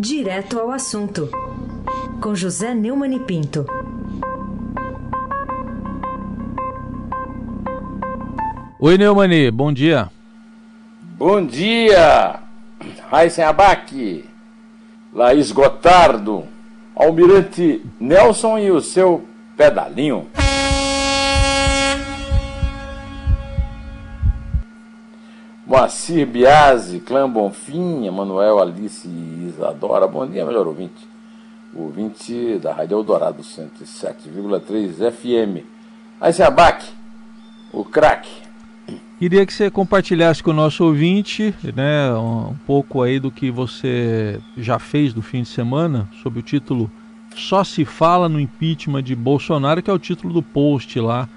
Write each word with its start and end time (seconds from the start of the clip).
Direto 0.00 0.60
ao 0.60 0.70
assunto, 0.70 1.28
com 2.22 2.32
José 2.32 2.72
Neumann 2.72 3.16
e 3.16 3.18
Pinto. 3.18 3.66
Oi, 8.78 8.96
Neumani, 8.96 9.50
bom 9.50 9.72
dia. 9.72 10.08
Bom 11.16 11.44
dia, 11.44 12.38
Raíssen 13.10 13.44
Abac, 13.44 14.24
Laís 15.12 15.50
Gotardo, 15.50 16.44
Almirante 16.94 17.84
Nelson 17.98 18.60
e 18.60 18.70
o 18.70 18.80
seu 18.80 19.24
pedalinho. 19.56 20.28
Moacir 25.68 26.26
Biasi, 26.26 26.98
Clã 26.98 27.28
Bonfim, 27.28 28.06
Emanuel 28.06 28.58
Alice 28.58 29.06
e 29.06 29.48
Isadora. 29.48 30.08
Bom 30.08 30.26
dia, 30.26 30.46
melhor 30.46 30.66
ouvinte. 30.66 31.06
Ouvinte 31.74 32.58
da 32.58 32.72
Rádio 32.72 32.96
Eldorado 32.96 33.42
107,3 33.42 35.12
FM. 35.12 35.66
Aí 36.18 36.32
se 36.32 36.42
abaque, 36.42 36.86
o 37.70 37.84
craque. 37.84 38.30
Queria 39.18 39.44
que 39.44 39.52
você 39.52 39.70
compartilhasse 39.70 40.42
com 40.42 40.52
o 40.52 40.54
nosso 40.54 40.82
ouvinte 40.82 41.54
né, 41.76 42.14
um 42.14 42.56
pouco 42.66 43.02
aí 43.02 43.20
do 43.20 43.30
que 43.30 43.50
você 43.50 44.40
já 44.56 44.78
fez 44.78 45.12
no 45.12 45.20
fim 45.20 45.42
de 45.42 45.50
semana, 45.50 46.08
sob 46.22 46.38
o 46.38 46.42
título 46.42 46.90
Só 47.36 47.62
se 47.62 47.84
fala 47.84 48.26
no 48.26 48.40
impeachment 48.40 49.02
de 49.02 49.14
Bolsonaro, 49.14 49.82
que 49.82 49.90
é 49.90 49.92
o 49.92 49.98
título 49.98 50.32
do 50.32 50.42
post 50.42 50.98
lá 50.98 51.28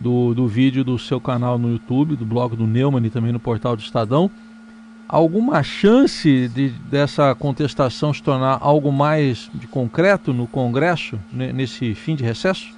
do, 0.00 0.34
do 0.34 0.46
vídeo 0.46 0.84
do 0.84 0.98
seu 0.98 1.20
canal 1.20 1.58
no 1.58 1.70
YouTube, 1.70 2.16
do 2.16 2.24
blog 2.24 2.54
do 2.56 2.66
Neumann 2.66 3.04
e 3.04 3.10
também 3.10 3.32
no 3.32 3.40
portal 3.40 3.76
do 3.76 3.82
Estadão. 3.82 4.30
Alguma 5.08 5.62
chance 5.62 6.48
de, 6.48 6.70
dessa 6.70 7.34
contestação 7.34 8.12
se 8.12 8.22
tornar 8.22 8.58
algo 8.60 8.90
mais 8.90 9.48
de 9.54 9.66
concreto 9.68 10.32
no 10.32 10.48
Congresso 10.48 11.18
nesse 11.32 11.94
fim 11.94 12.16
de 12.16 12.24
recesso? 12.24 12.74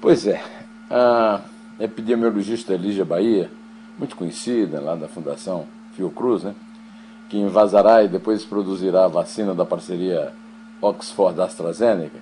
Pois 0.00 0.26
é. 0.26 0.42
A 0.90 1.42
epidemiologista 1.78 2.72
Elígia 2.72 3.04
Bahia, 3.04 3.50
muito 3.98 4.16
conhecida 4.16 4.80
lá 4.80 4.94
da 4.94 5.08
Fundação 5.08 5.66
Fiocruz, 5.94 6.42
né, 6.42 6.54
que 7.28 7.36
invasará 7.36 8.02
e 8.02 8.08
depois 8.08 8.44
produzirá 8.44 9.04
a 9.04 9.08
vacina 9.08 9.54
da 9.54 9.66
parceria 9.66 10.32
Oxford-AstraZeneca, 10.80 12.18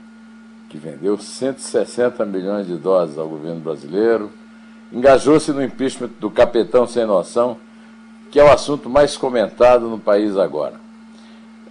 que 0.69 0.79
vendeu 0.79 1.17
160 1.17 2.25
milhões 2.27 2.67
de 2.67 2.77
doses 2.77 3.19
ao 3.19 3.29
governo 3.29 3.61
brasileiro, 3.61 4.31
engajou-se 4.93 5.53
no 5.53 5.63
impeachment 5.63 6.11
do 6.21 6.31
capitão 6.31 6.87
sem 6.87 7.07
noção, 7.07 7.57
que 8.31 8.41
é 8.41 8.45
o 8.45 8.51
assunto 8.51 8.89
mais 8.89 9.17
comentado 9.17 9.89
no 9.89 9.99
país 9.99 10.37
agora. 10.37 10.75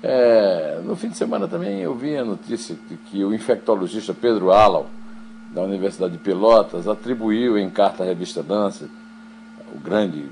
É, 0.01 0.79
no 0.83 0.95
fim 0.95 1.09
de 1.09 1.17
semana 1.17 1.47
também 1.47 1.79
eu 1.81 1.95
vi 1.95 2.15
a 2.15 2.23
notícia 2.23 2.75
de 2.87 2.95
que 2.95 3.23
o 3.23 3.33
infectologista 3.33 4.13
Pedro 4.13 4.51
Alau, 4.51 4.87
da 5.51 5.61
Universidade 5.61 6.13
de 6.13 6.19
Pelotas, 6.19 6.87
atribuiu 6.87 7.57
em 7.57 7.69
carta 7.69 8.03
à 8.03 8.05
revista 8.05 8.45
Lancet, 8.47 8.89
o 9.73 9.79
grande, 9.79 10.25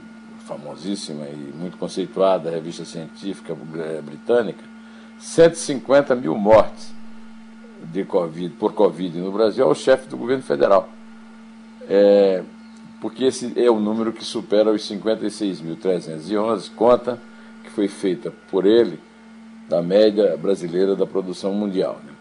famosíssima 0.46 1.26
e 1.26 1.54
muito 1.56 1.78
conceituada 1.78 2.50
revista 2.50 2.86
científica 2.86 3.56
britânica, 4.04 4.64
150 5.18 6.16
mil 6.16 6.36
mortes 6.36 6.94
de 7.92 8.04
COVID, 8.04 8.56
por 8.56 8.74
Covid 8.74 9.18
no 9.20 9.32
Brasil 9.32 9.66
é 9.66 9.68
o 9.68 9.76
chefe 9.76 10.08
do 10.08 10.18
governo 10.18 10.44
federal. 10.44 10.90
É, 11.90 12.44
porque 13.02 13.26
esse 13.26 13.54
é 13.58 13.70
o 13.70 13.80
número 13.80 14.14
que 14.14 14.24
supera 14.24 14.72
os 14.72 14.90
56.311, 14.90 16.72
conta 16.76 17.20
que 17.64 17.70
foi 17.70 17.88
feita 17.88 18.32
por 18.50 18.66
ele 18.66 19.00
da 19.68 19.82
média 19.82 20.38
brasileira 20.38 20.96
da 20.96 21.06
produção 21.06 21.54
mundial. 21.54 22.00
Né? 22.06 22.14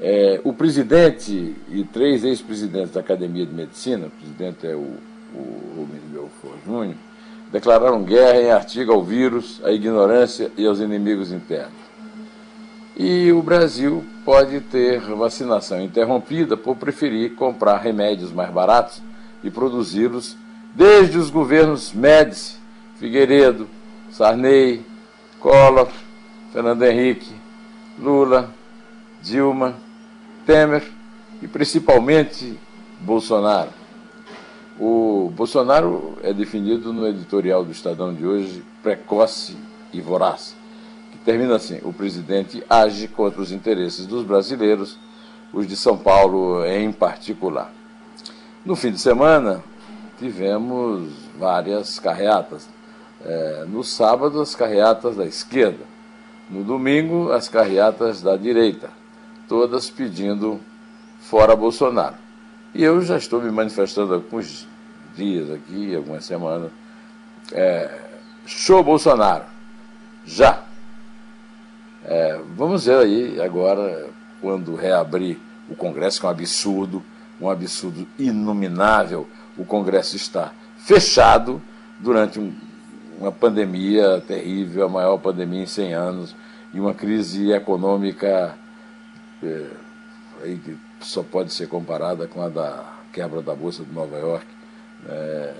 É, 0.00 0.40
o 0.42 0.52
presidente 0.52 1.54
e 1.68 1.84
três 1.84 2.24
ex-presidentes 2.24 2.90
da 2.90 3.00
Academia 3.00 3.46
de 3.46 3.54
Medicina, 3.54 4.08
o 4.08 4.10
presidente 4.10 4.66
é 4.66 4.74
o, 4.74 4.96
o 5.34 5.74
Rubens 5.76 6.02
Belfort 6.12 6.58
Júnior, 6.64 6.96
declararam 7.52 8.02
guerra 8.02 8.40
em 8.40 8.50
artigo 8.50 8.92
ao 8.92 9.02
vírus, 9.02 9.60
à 9.64 9.70
ignorância 9.70 10.50
e 10.56 10.66
aos 10.66 10.80
inimigos 10.80 11.30
internos. 11.30 11.83
E 12.96 13.32
o 13.32 13.42
Brasil 13.42 14.04
pode 14.24 14.60
ter 14.60 15.00
vacinação 15.00 15.80
interrompida 15.80 16.56
por 16.56 16.76
preferir 16.76 17.34
comprar 17.34 17.78
remédios 17.78 18.30
mais 18.32 18.50
baratos 18.50 19.02
e 19.42 19.50
produzi-los 19.50 20.36
desde 20.72 21.18
os 21.18 21.28
governos 21.28 21.92
Médici, 21.92 22.56
Figueiredo, 22.96 23.68
Sarney, 24.12 24.86
Collor, 25.40 25.88
Fernando 26.52 26.84
Henrique, 26.84 27.34
Lula, 27.98 28.48
Dilma, 29.20 29.74
Temer 30.46 30.84
e 31.42 31.48
principalmente 31.48 32.56
Bolsonaro. 33.00 33.70
O 34.78 35.32
Bolsonaro 35.34 36.16
é 36.22 36.32
definido 36.32 36.92
no 36.92 37.08
editorial 37.08 37.64
do 37.64 37.72
Estadão 37.72 38.14
de 38.14 38.24
hoje 38.24 38.62
precoce 38.82 39.56
e 39.92 40.00
voraz 40.00 40.54
termina 41.24 41.56
assim: 41.56 41.80
o 41.82 41.92
presidente 41.92 42.62
age 42.68 43.08
contra 43.08 43.40
os 43.40 43.50
interesses 43.50 44.06
dos 44.06 44.24
brasileiros, 44.24 44.98
os 45.52 45.66
de 45.66 45.76
São 45.76 45.96
Paulo 45.96 46.64
em 46.64 46.92
particular. 46.92 47.72
No 48.64 48.74
fim 48.74 48.92
de 48.92 48.98
semana, 48.98 49.62
tivemos 50.18 51.12
várias 51.38 51.98
carreatas. 51.98 52.68
É, 53.24 53.64
no 53.66 53.82
sábado, 53.82 54.40
as 54.40 54.54
carreatas 54.54 55.16
da 55.16 55.24
esquerda. 55.24 55.84
No 56.50 56.62
domingo, 56.62 57.30
as 57.32 57.48
carreatas 57.48 58.20
da 58.20 58.36
direita. 58.36 58.90
Todas 59.48 59.88
pedindo 59.90 60.60
fora 61.20 61.56
Bolsonaro. 61.56 62.16
E 62.74 62.82
eu 62.82 63.00
já 63.00 63.16
estou 63.16 63.40
me 63.40 63.50
manifestando 63.50 64.12
há 64.12 64.16
alguns 64.16 64.66
dias 65.16 65.50
aqui, 65.50 65.94
algumas 65.94 66.24
semanas. 66.24 66.70
É, 67.52 68.00
show 68.46 68.82
Bolsonaro. 68.82 69.44
Já. 70.24 70.63
É, 72.04 72.38
vamos 72.54 72.84
ver 72.84 72.98
aí 72.98 73.40
agora, 73.40 74.08
quando 74.40 74.74
reabrir 74.74 75.38
o 75.70 75.74
Congresso, 75.74 76.20
que 76.20 76.26
é 76.26 76.28
um 76.28 76.32
absurdo, 76.32 77.02
um 77.40 77.48
absurdo 77.48 78.06
inominável, 78.18 79.26
o 79.56 79.64
Congresso 79.64 80.14
está 80.16 80.52
fechado 80.76 81.62
durante 81.98 82.38
um, 82.38 82.54
uma 83.18 83.32
pandemia 83.32 84.22
terrível, 84.26 84.84
a 84.84 84.88
maior 84.88 85.16
pandemia 85.18 85.62
em 85.62 85.66
100 85.66 85.94
anos, 85.94 86.36
e 86.74 86.80
uma 86.80 86.92
crise 86.92 87.52
econômica 87.52 88.54
é, 89.42 89.66
que 90.62 90.76
só 91.00 91.22
pode 91.22 91.52
ser 91.52 91.68
comparada 91.68 92.26
com 92.26 92.42
a 92.42 92.48
da 92.48 92.84
quebra 93.12 93.40
da 93.40 93.54
Bolsa 93.54 93.84
de 93.84 93.92
Nova 93.92 94.18
York 94.18 94.46
é, 95.08 95.54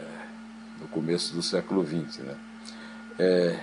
no 0.80 0.88
começo 0.88 1.34
do 1.34 1.42
século 1.42 1.86
XX. 1.86 2.18
Né? 2.18 2.34
É, 3.18 3.60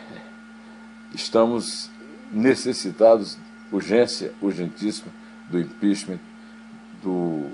estamos 1.13 1.91
necessitados, 2.31 3.37
urgência, 3.71 4.31
urgentíssima, 4.41 5.11
do 5.49 5.59
impeachment 5.59 6.19
do 7.03 7.47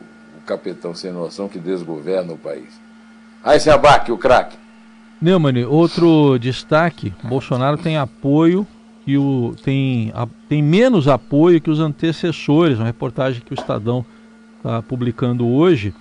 capitão 0.45 0.93
sem 0.93 1.11
noção 1.11 1.49
que 1.49 1.59
desgoverna 1.59 2.33
o 2.33 2.37
país. 2.37 2.79
Aí 3.43 3.59
se 3.59 3.69
abaque 3.69 4.11
o 4.11 4.17
craque. 4.17 4.57
Neumann, 5.21 5.65
outro 5.65 6.37
destaque, 6.37 7.13
Bolsonaro 7.23 7.77
tem 7.77 7.97
apoio 7.97 8.67
e 9.05 9.17
o, 9.17 9.55
tem, 9.63 10.11
a, 10.13 10.27
tem 10.47 10.61
menos 10.61 11.07
apoio 11.07 11.59
que 11.59 11.69
os 11.69 11.79
antecessores, 11.79 12.77
uma 12.77 12.85
reportagem 12.85 13.41
que 13.41 13.53
o 13.53 13.55
Estadão 13.55 14.05
está 14.57 14.81
publicando 14.81 15.47
hoje. 15.47 15.93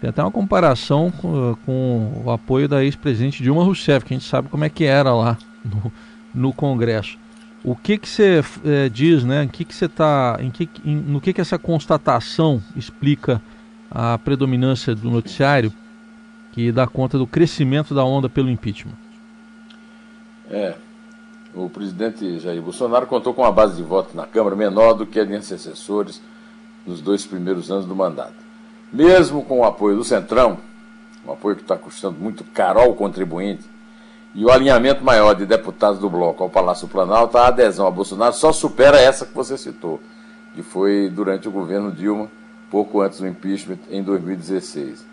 Tem 0.00 0.10
até 0.10 0.22
uma 0.22 0.30
comparação 0.30 1.10
com, 1.10 1.56
com 1.64 2.22
o 2.24 2.30
apoio 2.30 2.68
da 2.68 2.82
ex-presidente 2.82 3.42
Dilma 3.42 3.62
Rousseff, 3.62 4.04
que 4.04 4.14
a 4.14 4.16
gente 4.18 4.28
sabe 4.28 4.48
como 4.48 4.64
é 4.64 4.68
que 4.68 4.84
era 4.84 5.14
lá 5.14 5.38
no, 5.64 5.92
no 6.34 6.52
Congresso. 6.52 7.16
O 7.64 7.74
que 7.74 7.96
que 7.96 8.06
você 8.06 8.44
é, 8.62 8.90
diz, 8.90 9.24
né? 9.24 9.48
Que 9.50 9.64
que 9.64 9.74
você 9.74 9.88
tá, 9.88 10.36
em 10.38 10.50
que, 10.50 10.68
em, 10.84 10.94
no 10.96 11.18
que 11.18 11.32
que 11.32 11.40
essa 11.40 11.58
constatação 11.58 12.62
explica 12.76 13.40
a 13.90 14.18
predominância 14.18 14.94
do 14.94 15.10
noticiário 15.10 15.72
que 16.52 16.70
dá 16.70 16.86
conta 16.86 17.16
do 17.16 17.26
crescimento 17.26 17.94
da 17.94 18.04
onda 18.04 18.28
pelo 18.28 18.50
impeachment? 18.50 18.92
É, 20.50 20.74
o 21.54 21.70
presidente 21.70 22.38
Jair 22.38 22.60
Bolsonaro 22.60 23.06
contou 23.06 23.32
com 23.32 23.42
uma 23.42 23.50
base 23.50 23.76
de 23.76 23.82
voto 23.82 24.14
na 24.14 24.26
Câmara 24.26 24.54
menor 24.54 24.92
do 24.92 25.06
que 25.06 25.18
a 25.18 25.24
de 25.24 25.34
antecessores 25.34 26.20
nos 26.86 27.00
dois 27.00 27.24
primeiros 27.24 27.70
anos 27.70 27.86
do 27.86 27.96
mandato. 27.96 28.34
Mesmo 28.92 29.42
com 29.42 29.60
o 29.60 29.64
apoio 29.64 29.96
do 29.96 30.04
Centrão, 30.04 30.58
um 31.26 31.32
apoio 31.32 31.56
que 31.56 31.62
está 31.62 31.76
custando 31.76 32.18
muito 32.20 32.44
caro 32.44 32.78
ao 32.78 32.94
contribuinte, 32.94 33.64
e 34.34 34.44
o 34.44 34.50
alinhamento 34.50 35.04
maior 35.04 35.34
de 35.34 35.46
deputados 35.46 36.00
do 36.00 36.10
bloco 36.10 36.42
ao 36.42 36.50
Palácio 36.50 36.88
Planalto, 36.88 37.38
a 37.38 37.46
adesão 37.46 37.86
a 37.86 37.90
Bolsonaro 37.90 38.34
só 38.34 38.52
supera 38.52 39.00
essa 39.00 39.24
que 39.24 39.34
você 39.34 39.56
citou, 39.56 40.00
que 40.54 40.62
foi 40.62 41.08
durante 41.08 41.46
o 41.46 41.52
governo 41.52 41.92
Dilma, 41.92 42.28
pouco 42.68 43.00
antes 43.00 43.20
do 43.20 43.28
impeachment, 43.28 43.78
em 43.88 44.02
2016. 44.02 45.06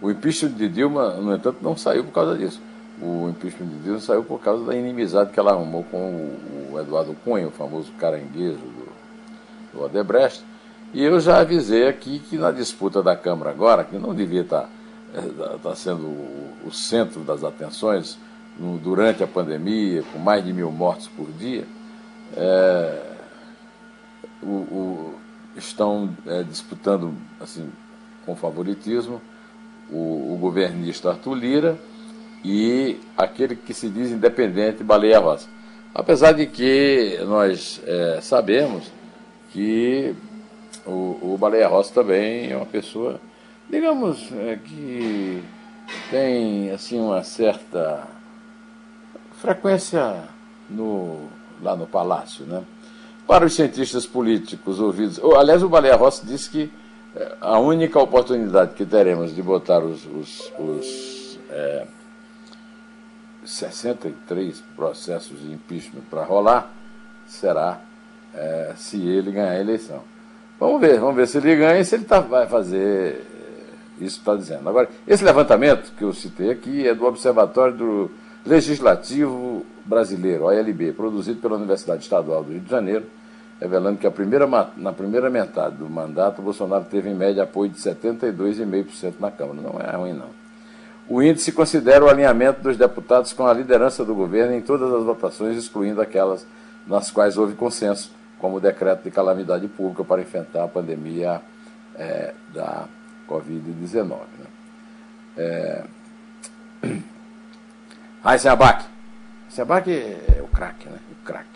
O 0.00 0.10
impeachment 0.10 0.52
de 0.52 0.68
Dilma, 0.70 1.10
no 1.10 1.34
entanto, 1.34 1.58
não 1.60 1.76
saiu 1.76 2.02
por 2.04 2.12
causa 2.12 2.36
disso. 2.36 2.60
o 3.00 3.28
impeachment 3.28 3.66
de 3.66 3.78
Dilma 3.80 4.00
saiu 4.00 4.24
por 4.24 4.40
causa 4.40 4.64
da 4.64 4.74
inimizade 4.74 5.32
que 5.32 5.38
ela 5.38 5.52
arrumou 5.52 5.84
com 5.84 5.98
o, 6.72 6.80
Eduardo 6.80 7.14
Cunha, 7.22 7.48
o 7.48 7.50
famoso 7.50 7.92
caranguejo 7.98 8.56
do, 8.56 9.78
do 9.78 9.84
Odebrecht. 9.84 10.42
E 10.94 11.04
eu 11.04 11.20
já 11.20 11.40
avisei 11.40 11.86
aqui 11.86 12.20
que 12.20 12.38
na 12.38 12.50
disputa 12.50 13.02
da 13.02 13.14
Câmara 13.14 13.50
agora, 13.50 13.84
que 13.84 13.98
não 13.98 14.14
devia 14.14 14.40
estar, 14.40 14.68
estar 15.14 15.48
tá, 15.48 15.58
tá 15.62 15.74
sendo 15.74 16.06
o 16.64 16.70
centro 16.70 17.20
das 17.20 17.44
atenções 17.44 18.18
no, 18.62 18.78
durante 18.78 19.24
a 19.24 19.26
pandemia, 19.26 20.04
com 20.12 20.18
mais 20.20 20.44
de 20.44 20.52
mil 20.52 20.70
mortos 20.70 21.08
por 21.08 21.26
dia, 21.32 21.66
é, 22.36 23.02
o, 24.40 24.46
o, 24.46 25.14
estão 25.56 26.16
é, 26.26 26.44
disputando 26.44 27.12
assim, 27.40 27.68
com 28.24 28.36
favoritismo 28.36 29.20
o, 29.90 30.34
o 30.34 30.38
governista 30.40 31.10
Arthur 31.10 31.34
Lira 31.34 31.78
e 32.44 32.98
aquele 33.16 33.56
que 33.56 33.74
se 33.74 33.88
diz 33.88 34.10
independente, 34.10 34.84
Baleia 34.84 35.18
Rossi. 35.18 35.48
Apesar 35.94 36.32
de 36.32 36.46
que 36.46 37.18
nós 37.26 37.82
é, 37.84 38.20
sabemos 38.22 38.90
que 39.50 40.14
o, 40.86 41.34
o 41.34 41.36
Baleia 41.38 41.68
Rossi 41.68 41.92
também 41.92 42.50
é 42.50 42.56
uma 42.56 42.66
pessoa, 42.66 43.20
digamos, 43.68 44.32
é, 44.32 44.58
que 44.64 45.42
tem 46.10 46.70
assim 46.70 46.98
uma 46.98 47.22
certa 47.22 48.08
frequência 49.42 50.22
no, 50.70 51.26
lá 51.60 51.74
no 51.74 51.84
palácio, 51.84 52.46
né? 52.46 52.62
Para 53.26 53.44
os 53.44 53.54
cientistas 53.54 54.06
políticos 54.06 54.78
ouvidos, 54.78 55.20
aliás, 55.36 55.62
o 55.64 55.68
Baleia 55.68 55.96
Rossi 55.96 56.24
disse 56.24 56.48
que 56.48 56.72
é, 57.16 57.36
a 57.40 57.58
única 57.58 57.98
oportunidade 57.98 58.74
que 58.74 58.86
teremos 58.86 59.34
de 59.34 59.42
botar 59.42 59.80
os, 59.80 60.06
os, 60.06 60.52
os 60.58 61.38
é, 61.50 61.86
63 63.44 64.62
processos 64.76 65.40
de 65.40 65.52
impeachment 65.52 66.02
para 66.08 66.24
rolar 66.24 66.70
será 67.26 67.80
é, 68.32 68.72
se 68.76 68.96
ele 68.96 69.32
ganhar 69.32 69.50
a 69.50 69.60
eleição. 69.60 70.04
Vamos 70.58 70.80
ver, 70.80 71.00
vamos 71.00 71.16
ver 71.16 71.26
se 71.26 71.38
ele 71.38 71.56
ganha 71.56 71.80
e 71.80 71.84
se 71.84 71.96
ele 71.96 72.04
tá, 72.04 72.20
vai 72.20 72.46
fazer 72.46 73.26
isso 74.00 74.16
que 74.16 74.22
está 74.22 74.36
dizendo. 74.36 74.68
Agora, 74.68 74.88
esse 75.06 75.24
levantamento 75.24 75.92
que 75.96 76.04
eu 76.04 76.12
citei 76.12 76.50
aqui 76.50 76.86
é 76.86 76.94
do 76.94 77.04
Observatório 77.04 77.76
do 77.76 78.21
Legislativo 78.44 79.64
Brasileiro, 79.84 80.44
OLB, 80.44 80.92
produzido 80.92 81.40
pela 81.40 81.56
Universidade 81.56 82.02
Estadual 82.02 82.42
do 82.42 82.52
Rio 82.52 82.60
de 82.60 82.70
Janeiro, 82.70 83.04
revelando 83.60 83.98
que 83.98 84.10
primeira, 84.10 84.46
na 84.76 84.92
primeira 84.92 85.30
metade 85.30 85.76
do 85.76 85.88
mandato, 85.88 86.42
Bolsonaro 86.42 86.84
teve 86.84 87.08
em 87.08 87.14
média 87.14 87.44
apoio 87.44 87.70
de 87.70 87.78
72,5% 87.78 89.14
na 89.20 89.30
Câmara. 89.30 89.60
Não 89.60 89.80
é 89.80 89.96
ruim, 89.96 90.12
não. 90.12 90.30
O 91.08 91.22
índice 91.22 91.52
considera 91.52 92.04
o 92.04 92.08
alinhamento 92.08 92.62
dos 92.62 92.76
deputados 92.76 93.32
com 93.32 93.46
a 93.46 93.52
liderança 93.52 94.04
do 94.04 94.14
governo 94.14 94.54
em 94.54 94.60
todas 94.60 94.92
as 94.92 95.04
votações, 95.04 95.56
excluindo 95.56 96.00
aquelas 96.00 96.46
nas 96.86 97.10
quais 97.10 97.36
houve 97.36 97.54
consenso, 97.54 98.10
como 98.38 98.56
o 98.56 98.60
decreto 98.60 99.04
de 99.04 99.10
calamidade 99.10 99.68
pública 99.68 100.04
para 100.04 100.22
enfrentar 100.22 100.64
a 100.64 100.68
pandemia 100.68 101.40
é, 101.94 102.34
da 102.52 102.86
Covid-19. 103.28 104.08
Né? 104.08 104.46
É... 105.36 105.84
Raíssa 108.24 108.52
Abac. 108.52 108.84
Raíssa 109.44 109.62
Abac 109.62 109.90
é 109.90 110.40
o 110.42 110.46
craque, 110.46 110.88
né? 110.88 110.96
O 111.10 111.24
craque. 111.24 111.46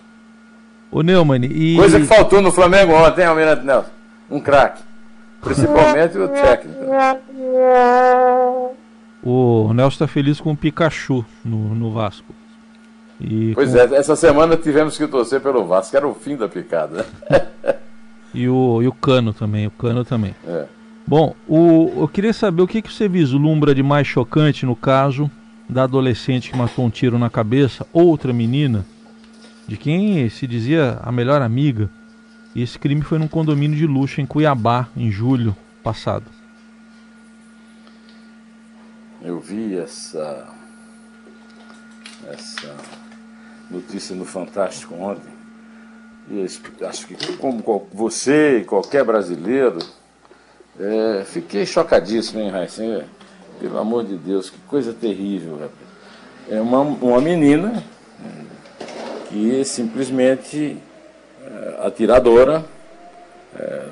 O 0.91 1.03
Neumann, 1.03 1.45
e... 1.45 1.77
Coisa 1.77 2.01
que 2.01 2.07
faltou 2.07 2.41
no 2.41 2.51
Flamengo 2.51 2.93
ontem, 2.93 3.25
Almirante 3.25 3.65
Nelson. 3.65 3.91
Um 4.31 4.41
craque. 4.41 4.83
Principalmente 5.41 6.19
o 6.19 6.29
técnico. 6.29 6.81
O 9.23 9.73
Nelson 9.75 9.95
está 9.95 10.07
feliz 10.07 10.41
com 10.41 10.53
o 10.53 10.57
Pikachu 10.57 11.25
no, 11.45 11.75
no 11.75 11.93
Vasco. 11.93 12.35
E 13.21 13.53
pois 13.55 13.73
com... 13.73 13.79
é, 13.79 13.99
essa 13.99 14.17
semana 14.17 14.57
tivemos 14.57 14.97
que 14.97 15.07
torcer 15.07 15.41
pelo 15.41 15.65
Vasco, 15.65 15.93
que 15.93 15.97
era 15.97 16.07
o 16.07 16.15
fim 16.15 16.37
da 16.37 16.49
picada. 16.49 17.07
e, 18.35 18.49
o, 18.49 18.83
e 18.83 18.89
o 18.89 18.93
Cano 18.93 19.33
também, 19.33 19.67
o 19.67 19.71
Cano 19.71 20.05
também. 20.05 20.35
É. 20.47 20.65
Bom, 21.07 21.35
o, 21.49 21.93
eu 21.99 22.09
queria 22.09 22.33
saber 22.33 22.63
o 22.63 22.67
que, 22.67 22.83
que 22.83 22.93
você 22.93 23.09
vislumbra 23.09 23.75
de 23.75 23.83
mais 23.83 24.07
chocante 24.07 24.67
no 24.67 24.75
caso 24.75 25.31
da 25.69 25.85
adolescente 25.85 26.51
que 26.51 26.57
matou 26.57 26.85
um 26.85 26.91
tiro 26.91 27.19
na 27.19 27.29
cabeça, 27.29 27.87
outra 27.93 28.33
menina, 28.33 28.85
de 29.67 29.77
quem 29.77 30.29
se 30.29 30.47
dizia 30.47 31.01
a 31.03 31.11
melhor 31.11 31.43
amiga. 31.43 31.91
E 32.55 32.63
esse 32.63 32.79
crime 32.79 33.03
foi 33.03 33.19
num 33.19 33.29
condomínio 33.29 33.77
de 33.77 33.87
luxo 33.87 34.21
em 34.21 34.27
Cuiabá, 34.27 34.89
em 34.97 35.11
julho 35.11 35.57
passado. 35.83 36.25
Eu 39.21 39.41
vi 39.41 39.77
essa, 39.77 40.47
essa 42.29 42.75
notícia 43.71 44.15
no 44.15 44.25
Fantástico 44.25 44.95
ontem. 44.95 45.35
E 46.31 46.45
acho 46.85 47.07
que, 47.07 47.37
como 47.37 47.63
você 47.93 48.59
e 48.59 48.65
qualquer 48.65 49.05
brasileiro, 49.05 49.79
é, 50.79 51.25
fiquei 51.25 51.65
chocadíssimo, 51.65 52.41
hein, 52.41 52.51
Raíssa? 52.51 53.05
Pelo 53.61 53.79
amor 53.79 54.05
de 54.05 54.17
Deus, 54.17 54.51
que 54.51 54.59
coisa 54.69 54.93
terrível. 54.93 55.55
Rapaz. 55.55 55.87
É 56.49 56.61
uma, 56.61 56.81
uma 56.81 57.21
menina 57.21 57.83
que 59.29 59.65
simplesmente 59.65 60.77
é, 61.45 61.87
atiradora, 61.87 62.65
é, 63.59 63.87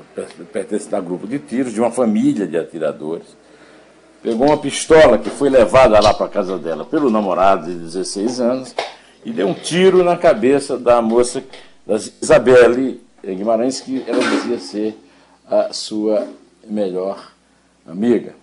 pertence 0.52 0.94
a 0.94 1.00
grupo 1.00 1.26
de 1.26 1.38
tiros, 1.38 1.72
de 1.72 1.80
uma 1.80 1.90
família 1.90 2.46
de 2.46 2.56
atiradores 2.56 3.36
pegou 4.24 4.46
uma 4.46 4.56
pistola 4.56 5.18
que 5.18 5.28
foi 5.28 5.50
levada 5.50 6.00
lá 6.00 6.14
para 6.14 6.26
casa 6.28 6.56
dela 6.56 6.82
pelo 6.82 7.10
namorado 7.10 7.66
de 7.66 7.74
16 7.74 8.40
anos 8.40 8.74
e 9.22 9.30
deu 9.30 9.46
um 9.46 9.52
tiro 9.52 10.02
na 10.02 10.16
cabeça 10.16 10.78
da 10.78 11.02
moça, 11.02 11.44
da 11.86 11.96
Isabelle 11.96 13.02
Guimarães, 13.22 13.82
que 13.82 14.02
ela 14.06 14.18
dizia 14.20 14.58
ser 14.58 14.98
a 15.46 15.74
sua 15.74 16.26
melhor 16.66 17.32
amiga. 17.86 18.34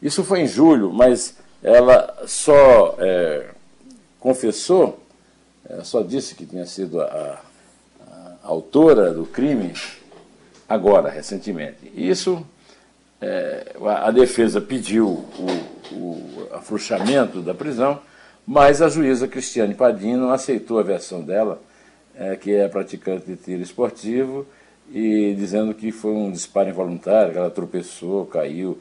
Isso 0.00 0.22
foi 0.22 0.40
em 0.40 0.46
julho, 0.46 0.92
mas 0.92 1.36
ela 1.62 2.22
só 2.26 2.96
é, 2.98 3.50
confessou, 4.20 5.00
é, 5.68 5.82
só 5.82 6.02
disse 6.02 6.34
que 6.34 6.46
tinha 6.46 6.66
sido 6.66 7.00
a, 7.00 7.40
a, 8.00 8.36
autora 8.44 9.12
do 9.12 9.26
crime 9.26 9.72
agora, 10.68 11.10
recentemente. 11.10 11.90
Isso 11.94 12.46
é, 13.20 13.74
a 13.84 14.10
defesa 14.12 14.60
pediu 14.60 15.08
o, 15.08 15.94
o 15.94 16.48
afrouxamento 16.52 17.40
da 17.40 17.52
prisão, 17.52 18.00
mas 18.46 18.80
a 18.80 18.88
juíza 18.88 19.26
Cristiane 19.26 19.74
Padinho 19.74 20.30
aceitou 20.30 20.78
a 20.78 20.82
versão 20.82 21.22
dela, 21.22 21.60
é, 22.14 22.36
que 22.36 22.54
é 22.54 22.68
praticante 22.68 23.26
de 23.26 23.36
tiro 23.36 23.62
esportivo, 23.62 24.46
e 24.90 25.34
dizendo 25.36 25.74
que 25.74 25.92
foi 25.92 26.12
um 26.12 26.30
disparo 26.30 26.68
involuntário, 26.68 27.32
que 27.32 27.38
ela 27.38 27.50
tropeçou, 27.50 28.24
caiu, 28.24 28.78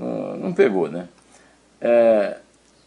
não, 0.00 0.36
não 0.36 0.52
pegou, 0.52 0.88
né? 0.88 1.08
É, 1.80 2.38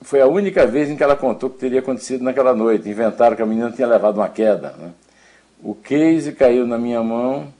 foi 0.02 0.20
a 0.20 0.28
única 0.28 0.66
vez 0.66 0.90
em 0.90 0.96
que 0.96 1.04
ela 1.04 1.16
contou 1.16 1.50
que 1.50 1.60
teria 1.60 1.80
acontecido 1.80 2.24
naquela 2.24 2.54
noite. 2.54 2.90
Inventaram 2.90 3.36
que 3.36 3.42
a 3.42 3.46
menina 3.46 3.72
tinha 3.72 3.88
levado 3.88 4.18
uma 4.18 4.30
queda. 4.30 4.72
Né? 4.72 4.92
O 5.64 5.74
case 5.74 6.34
caiu 6.34 6.68
na 6.68 6.78
minha 6.78 7.02
mão 7.02 7.54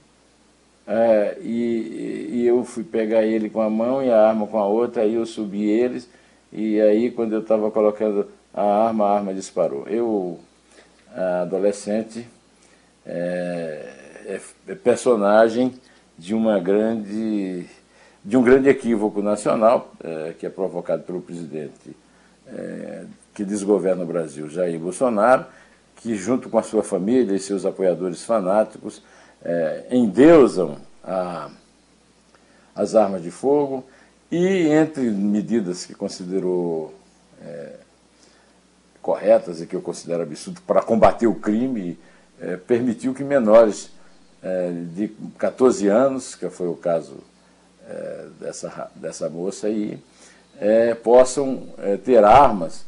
é, 0.88 1.38
e, 1.42 2.30
e, 2.34 2.46
eu 2.46 2.64
fui 2.66 2.84
pegar 2.84 3.24
ele 3.24 3.50
com 3.50 3.62
a 3.62 3.70
mão 3.70 4.04
e 4.04 4.12
a 4.12 4.28
arma 4.28 4.46
com 4.46 4.60
a 4.60 4.66
outra, 4.66 5.04
aí 5.04 5.14
eu 5.14 5.26
subi 5.26 5.64
eles, 5.64 6.10
e 6.52 6.82
aí 6.82 7.10
quando 7.10 7.32
eu 7.32 7.40
estava 7.40 7.72
colocando 7.72 8.28
a 8.54 8.88
arma, 8.88 9.06
a 9.06 9.16
arma 9.16 9.34
disparou. 9.34 9.88
Eu, 9.88 10.38
adolescente, 11.42 12.28
é, 13.06 13.94
é, 14.26 14.42
é 14.68 14.76
personagem 14.76 15.74
de 16.18 16.34
uma 16.34 16.60
grande 16.60 17.66
de 18.24 18.38
um 18.38 18.42
grande 18.42 18.70
equívoco 18.70 19.22
nacional 19.22 19.92
é, 20.02 20.34
que 20.38 20.46
é 20.46 20.50
provocado 20.50 21.04
pelo 21.04 21.22
presidente 21.22 21.96
é, 22.48 23.04
que 23.34 23.44
desgoverna 23.44 24.04
o 24.04 24.08
Brasil, 24.08 24.50
Jair 24.50 24.80
Bolsonaro, 24.80 25.46
que 25.98 26.16
junto 26.16 26.50
com 26.50 26.58
a 26.58 26.64
sua 26.64 26.84
família 26.84 27.36
e 27.36 27.40
seus 27.40 27.66
apoiadores 27.66 28.24
fanáticos 28.24 29.04
é, 29.44 29.88
endeusam 29.92 30.78
a, 31.04 31.50
as 32.74 32.96
armas 32.96 33.22
de 33.22 33.32
fogo 33.32 33.84
e, 34.32 34.68
entre 34.68 35.04
medidas 35.10 35.86
que 35.86 35.94
considerou 35.94 36.94
corretas 39.02 39.60
e 39.60 39.68
que 39.68 39.76
eu 39.76 39.82
considero 39.82 40.24
absurdo 40.24 40.62
para 40.62 40.82
combater 40.82 41.28
o 41.28 41.36
crime, 41.36 42.00
permitiu 42.66 43.14
que 43.14 43.22
menores 43.22 43.92
de 44.94 45.10
14 45.38 45.90
anos, 45.90 46.36
que 46.36 46.50
foi 46.50 46.70
o 46.70 46.76
caso 46.76 47.18
é, 47.88 48.26
dessa, 48.40 48.92
dessa 48.96 49.30
moça 49.30 49.68
aí, 49.68 50.00
é, 50.60 50.94
possam 50.94 51.68
ter 52.06 52.24
armas 52.24 52.86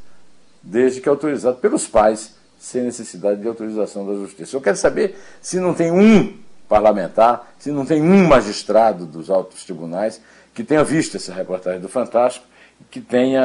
desde 0.61 1.01
que 1.01 1.09
autorizadas 1.09 1.59
pelos 1.59 1.87
pais, 1.87 2.35
sem 2.57 2.83
necessidade 2.83 3.41
de 3.41 3.47
autorização 3.47 4.05
da 4.05 4.13
justiça. 4.13 4.55
Eu 4.55 4.61
quero 4.61 4.77
saber 4.77 5.15
se 5.41 5.59
não 5.59 5.73
tem 5.73 5.91
um 5.91 6.33
parlamentar, 6.67 7.53
se 7.59 7.71
não 7.71 7.85
tem 7.85 8.01
um 8.01 8.27
magistrado 8.27 9.05
dos 9.05 9.29
altos 9.29 9.63
tribunais 9.63 10.21
que 10.53 10.63
tenha 10.63 10.83
visto 10.83 11.17
essa 11.17 11.33
reportagem 11.33 11.79
do 11.79 11.89
Fantástico, 11.89 12.45
que 12.89 12.99
tenha, 12.99 13.41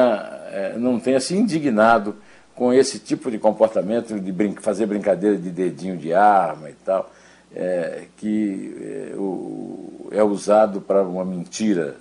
é, 0.51 0.75
não 0.77 0.99
tenha 0.99 1.19
se 1.19 1.35
indignado 1.35 2.15
com 2.55 2.73
esse 2.73 2.99
tipo 2.99 3.29
de 3.29 3.37
comportamento 3.37 4.19
de 4.19 4.31
brin 4.31 4.55
fazer 4.55 4.85
brincadeira 4.85 5.37
de 5.37 5.49
dedinho 5.49 5.97
de 5.97 6.13
arma 6.13 6.69
e 6.69 6.73
tal, 6.85 7.11
é, 7.55 8.05
que 8.17 8.75
é, 8.81 9.15
o, 9.15 10.09
é 10.11 10.23
usado 10.23 10.81
para 10.81 11.03
uma 11.03 11.25
mentira, 11.25 11.95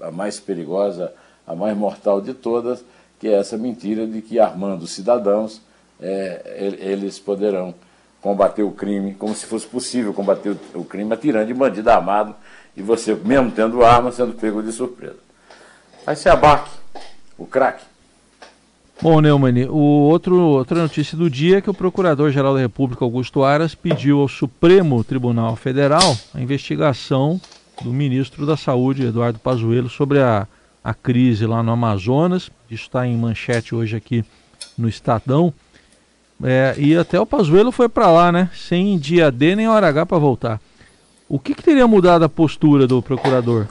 a 0.00 0.10
mais 0.10 0.40
perigosa, 0.40 1.12
a 1.46 1.54
mais 1.54 1.76
mortal 1.76 2.20
de 2.20 2.34
todas, 2.34 2.84
que 3.18 3.28
é 3.28 3.32
essa 3.32 3.56
mentira 3.56 4.06
de 4.06 4.20
que 4.20 4.38
armando 4.38 4.86
cidadãos 4.86 5.60
é, 6.00 6.76
eles 6.80 7.18
poderão 7.18 7.74
combater 8.20 8.62
o 8.62 8.72
crime, 8.72 9.14
como 9.14 9.34
se 9.34 9.46
fosse 9.46 9.66
possível 9.66 10.12
combater 10.12 10.56
o 10.74 10.84
crime 10.84 11.12
atirando 11.12 11.46
de 11.46 11.54
bandido 11.54 11.88
armado 11.90 12.34
e 12.76 12.82
você, 12.82 13.14
mesmo 13.14 13.50
tendo 13.50 13.84
arma, 13.84 14.10
sendo 14.12 14.34
pego 14.34 14.62
de 14.62 14.72
surpresa. 14.72 15.18
Aí 16.06 16.16
se 16.16 16.28
abaque, 16.28 16.70
o 17.38 17.46
craque. 17.46 17.84
Bom, 19.02 19.20
Neumann, 19.20 19.68
o 19.68 20.08
outro, 20.08 20.38
outra 20.40 20.80
notícia 20.80 21.18
do 21.18 21.28
dia 21.28 21.58
é 21.58 21.60
que 21.60 21.68
o 21.68 21.74
Procurador-Geral 21.74 22.54
da 22.54 22.60
República, 22.60 23.04
Augusto 23.04 23.44
Aras, 23.44 23.74
pediu 23.74 24.20
ao 24.20 24.28
Supremo 24.28 25.04
Tribunal 25.04 25.54
Federal 25.54 26.16
a 26.34 26.40
investigação 26.40 27.38
do 27.82 27.92
ministro 27.92 28.46
da 28.46 28.56
Saúde, 28.56 29.04
Eduardo 29.04 29.38
Pazuello, 29.38 29.90
sobre 29.90 30.20
a, 30.20 30.46
a 30.82 30.94
crise 30.94 31.44
lá 31.44 31.62
no 31.62 31.72
Amazonas. 31.72 32.50
Isso 32.70 32.84
está 32.84 33.06
em 33.06 33.14
manchete 33.18 33.74
hoje 33.74 33.94
aqui 33.94 34.24
no 34.78 34.88
Estadão. 34.88 35.52
É, 36.42 36.74
e 36.78 36.96
até 36.96 37.20
o 37.20 37.26
Pazuello 37.26 37.70
foi 37.70 37.90
para 37.90 38.10
lá, 38.10 38.32
né? 38.32 38.50
Sem 38.54 38.98
dia 38.98 39.30
D 39.30 39.54
nem 39.54 39.68
hora 39.68 39.88
H 39.88 40.06
para 40.06 40.18
voltar. 40.18 40.60
O 41.28 41.38
que, 41.38 41.54
que, 41.54 41.62
teria 41.62 41.86
mudado 41.86 42.24
a 42.24 42.30
postura 42.30 42.86
do 42.86 43.02
procurador? 43.02 43.66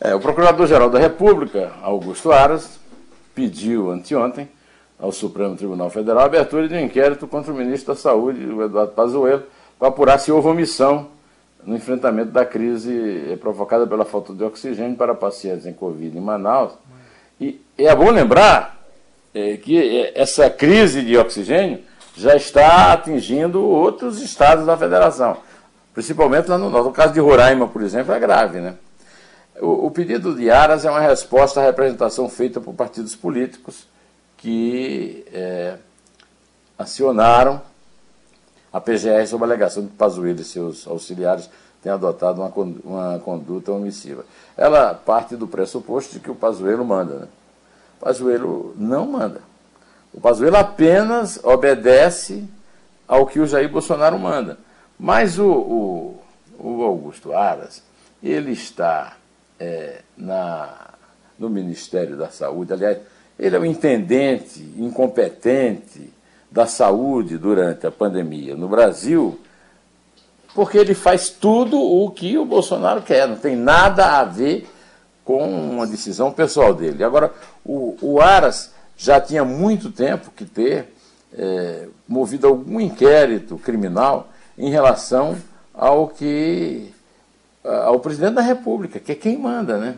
É, 0.00 0.14
o 0.14 0.20
Procurador-Geral 0.20 0.90
da 0.90 0.98
República, 0.98 1.72
Augusto 1.82 2.30
Aras, 2.30 2.81
pediu 3.34 3.90
anteontem 3.90 4.48
ao 4.98 5.10
Supremo 5.10 5.56
Tribunal 5.56 5.90
Federal 5.90 6.20
a 6.20 6.26
abertura 6.26 6.68
de 6.68 6.74
um 6.74 6.80
inquérito 6.80 7.26
contra 7.26 7.52
o 7.52 7.56
ministro 7.56 7.94
da 7.94 8.00
Saúde, 8.00 8.44
o 8.46 8.62
Eduardo 8.62 8.92
Pazuello, 8.92 9.42
para 9.78 9.88
apurar 9.88 10.18
se 10.18 10.30
houve 10.30 10.48
omissão 10.48 11.08
no 11.64 11.76
enfrentamento 11.76 12.30
da 12.30 12.44
crise 12.44 13.36
provocada 13.40 13.86
pela 13.86 14.04
falta 14.04 14.32
de 14.32 14.44
oxigênio 14.44 14.96
para 14.96 15.14
pacientes 15.14 15.66
em 15.66 15.72
Covid 15.72 16.16
em 16.16 16.20
Manaus. 16.20 16.72
E 17.40 17.60
é 17.76 17.94
bom 17.94 18.10
lembrar 18.10 18.80
é, 19.34 19.56
que 19.56 20.12
essa 20.14 20.48
crise 20.50 21.02
de 21.02 21.16
oxigênio 21.16 21.80
já 22.16 22.36
está 22.36 22.92
atingindo 22.92 23.62
outros 23.62 24.20
estados 24.20 24.66
da 24.66 24.76
federação, 24.76 25.36
principalmente 25.94 26.48
lá 26.48 26.58
no 26.58 26.68
norte. 26.68 26.88
O 26.88 26.92
caso 26.92 27.12
de 27.12 27.20
Roraima, 27.20 27.66
por 27.66 27.82
exemplo, 27.82 28.12
é 28.12 28.20
grave. 28.20 28.60
Né? 28.60 28.74
O, 29.60 29.86
o 29.86 29.90
pedido 29.90 30.34
de 30.34 30.50
Aras 30.50 30.84
é 30.84 30.90
uma 30.90 31.00
resposta 31.00 31.60
à 31.60 31.64
representação 31.64 32.28
feita 32.28 32.60
por 32.60 32.74
partidos 32.74 33.14
políticos 33.14 33.86
que 34.38 35.24
é, 35.32 35.76
acionaram 36.78 37.60
a 38.72 38.80
PGR 38.80 39.26
sob 39.26 39.44
a 39.44 39.46
alegação 39.46 39.84
de 39.84 39.90
que 39.90 39.96
Pazuello 39.96 40.40
e 40.40 40.44
seus 40.44 40.86
auxiliares 40.86 41.48
têm 41.82 41.92
adotado 41.92 42.40
uma, 42.40 42.52
uma 42.84 43.18
conduta 43.18 43.70
omissiva. 43.72 44.24
Ela 44.56 44.94
parte 44.94 45.36
do 45.36 45.46
pressuposto 45.46 46.14
de 46.14 46.20
que 46.20 46.30
o 46.30 46.34
Pazuello 46.34 46.84
manda. 46.84 47.14
Né? 47.14 47.28
O 48.00 48.04
Pazuello 48.04 48.74
não 48.76 49.06
manda. 49.06 49.42
O 50.14 50.20
Pazuello 50.20 50.56
apenas 50.56 51.38
obedece 51.44 52.48
ao 53.06 53.26
que 53.26 53.40
o 53.40 53.46
Jair 53.46 53.68
Bolsonaro 53.68 54.18
manda. 54.18 54.58
Mas 54.98 55.38
o, 55.38 55.50
o, 55.50 56.22
o 56.58 56.82
Augusto 56.82 57.32
Aras, 57.32 57.82
ele 58.22 58.52
está 58.52 59.16
é, 59.62 60.00
na, 60.16 60.68
no 61.38 61.48
Ministério 61.48 62.16
da 62.16 62.28
Saúde, 62.28 62.72
aliás, 62.72 62.98
ele 63.38 63.54
é 63.54 63.58
o 63.58 63.64
intendente 63.64 64.60
incompetente 64.76 66.12
da 66.50 66.66
saúde 66.66 67.38
durante 67.38 67.86
a 67.86 67.90
pandemia 67.90 68.56
no 68.56 68.68
Brasil, 68.68 69.40
porque 70.54 70.76
ele 70.76 70.94
faz 70.94 71.30
tudo 71.30 71.80
o 71.80 72.10
que 72.10 72.36
o 72.36 72.44
Bolsonaro 72.44 73.02
quer, 73.02 73.26
não 73.26 73.36
tem 73.36 73.56
nada 73.56 74.18
a 74.18 74.24
ver 74.24 74.68
com 75.24 75.48
uma 75.48 75.86
decisão 75.86 76.32
pessoal 76.32 76.74
dele. 76.74 77.02
Agora, 77.04 77.32
o, 77.64 77.96
o 78.02 78.20
Aras 78.20 78.72
já 78.96 79.20
tinha 79.20 79.44
muito 79.44 79.90
tempo 79.90 80.30
que 80.36 80.44
ter 80.44 80.92
é, 81.32 81.86
movido 82.06 82.48
algum 82.48 82.80
inquérito 82.80 83.56
criminal 83.56 84.28
em 84.58 84.70
relação 84.70 85.36
ao 85.72 86.08
que 86.08 86.92
ao 87.64 88.00
presidente 88.00 88.34
da 88.34 88.42
República, 88.42 88.98
que 88.98 89.12
é 89.12 89.14
quem 89.14 89.38
manda, 89.38 89.78
né? 89.78 89.96